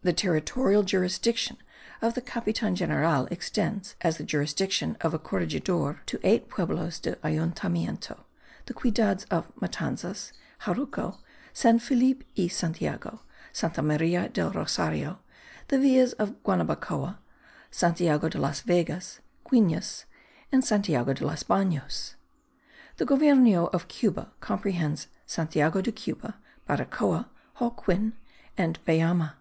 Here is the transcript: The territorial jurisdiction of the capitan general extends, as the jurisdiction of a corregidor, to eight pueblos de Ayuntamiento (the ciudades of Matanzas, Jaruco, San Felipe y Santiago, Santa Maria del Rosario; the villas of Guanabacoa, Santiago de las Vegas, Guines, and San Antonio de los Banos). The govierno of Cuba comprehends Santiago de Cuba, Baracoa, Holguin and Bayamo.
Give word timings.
The 0.00 0.14
territorial 0.14 0.82
jurisdiction 0.82 1.58
of 2.00 2.14
the 2.14 2.22
capitan 2.22 2.74
general 2.76 3.26
extends, 3.26 3.94
as 4.00 4.16
the 4.16 4.24
jurisdiction 4.24 4.96
of 5.02 5.12
a 5.12 5.18
corregidor, 5.18 6.00
to 6.06 6.18
eight 6.22 6.48
pueblos 6.48 6.98
de 6.98 7.16
Ayuntamiento 7.16 8.20
(the 8.64 8.72
ciudades 8.72 9.26
of 9.30 9.44
Matanzas, 9.60 10.32
Jaruco, 10.64 11.18
San 11.52 11.78
Felipe 11.78 12.24
y 12.34 12.46
Santiago, 12.48 13.20
Santa 13.52 13.82
Maria 13.82 14.30
del 14.30 14.50
Rosario; 14.50 15.18
the 15.68 15.78
villas 15.78 16.14
of 16.14 16.42
Guanabacoa, 16.42 17.18
Santiago 17.70 18.30
de 18.30 18.38
las 18.38 18.62
Vegas, 18.62 19.20
Guines, 19.44 20.06
and 20.50 20.64
San 20.64 20.78
Antonio 20.78 21.12
de 21.12 21.26
los 21.26 21.42
Banos). 21.42 22.14
The 22.96 23.04
govierno 23.04 23.68
of 23.74 23.88
Cuba 23.88 24.32
comprehends 24.40 25.08
Santiago 25.26 25.82
de 25.82 25.92
Cuba, 25.92 26.38
Baracoa, 26.66 27.26
Holguin 27.56 28.14
and 28.56 28.82
Bayamo. 28.86 29.32